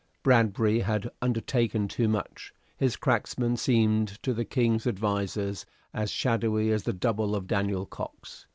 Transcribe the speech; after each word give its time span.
Bradbury 0.23 0.79
had 0.79 1.11
undertaken 1.21 1.87
too 1.87 2.07
much; 2.07 2.55
his 2.75 2.95
cracksman 2.95 3.55
seemed 3.55 4.07
to 4.23 4.33
the 4.33 4.43
King's 4.45 4.87
advisers 4.87 5.63
as 5.93 6.09
shadowy 6.09 6.71
as 6.71 6.81
the 6.81 6.91
double 6.93 7.35
of 7.35 7.45
Daniel 7.45 7.85
Cox. 7.85 8.47